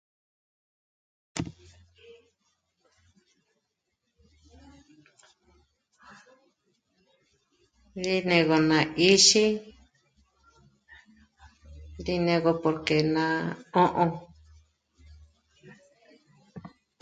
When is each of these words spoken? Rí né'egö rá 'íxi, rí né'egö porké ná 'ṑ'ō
Rí 8.03 8.15
né'egö 8.27 8.53
rá 8.69 8.79
'íxi, 8.97 9.45
rí 12.05 12.15
né'egö 12.25 12.47
porké 12.63 12.97
ná 13.15 13.25
'ṑ'ō 13.71 14.05